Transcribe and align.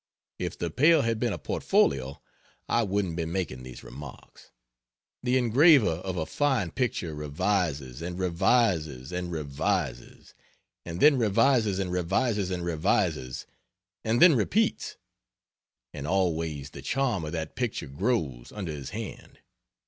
If 0.39 0.57
the 0.57 0.71
pail 0.71 1.03
had 1.03 1.19
been 1.19 1.31
a 1.31 1.37
portfolio, 1.37 2.19
I 2.67 2.81
wouldn't 2.81 3.15
be 3.15 3.25
making 3.25 3.61
these 3.61 3.83
remarks. 3.83 4.49
The 5.21 5.37
engraver 5.37 5.99
of 6.01 6.17
a 6.17 6.25
fine 6.25 6.71
picture 6.71 7.13
revises, 7.13 8.01
and 8.01 8.17
revises, 8.17 9.11
and 9.11 9.31
revises 9.31 10.33
and 10.87 11.01
then 11.01 11.17
revises, 11.19 11.77
and 11.77 11.91
revises, 11.91 12.49
and 12.49 12.65
revises; 12.65 13.45
and 14.03 14.19
then 14.19 14.33
repeats. 14.35 14.97
And 15.93 16.07
always 16.07 16.71
the 16.71 16.81
charm 16.81 17.23
of 17.23 17.31
that 17.33 17.55
picture 17.55 17.85
grows, 17.85 18.51
under 18.51 18.71
his 18.71 18.89
hand. 18.89 19.37